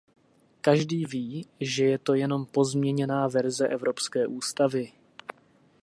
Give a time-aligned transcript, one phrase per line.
[0.61, 4.91] Každý ví, že je to jenom pozměněná verze Evropské ústavy.